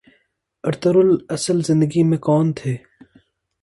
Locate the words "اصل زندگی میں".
1.29-2.17